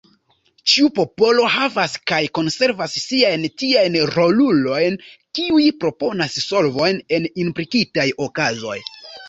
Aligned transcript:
Ĉiu 0.71 0.87
popolo 0.99 1.43
havas 1.55 1.97
kaj 2.11 2.21
konservas 2.37 2.95
siajn 3.03 3.45
tiajn 3.63 3.99
rolulojn 4.15 4.99
kiuj 5.41 5.69
proponas 5.85 6.41
solvojn 6.49 7.01
en 7.19 7.31
implikitaj 7.47 8.11
okazoj. 8.29 8.79